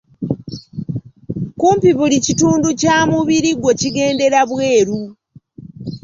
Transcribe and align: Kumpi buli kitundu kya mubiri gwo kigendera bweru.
Kumpi 1.59 1.89
buli 1.97 2.17
kitundu 2.25 2.67
kya 2.79 2.97
mubiri 3.09 3.51
gwo 3.59 3.71
kigendera 3.79 4.39
bweru. 4.49 4.99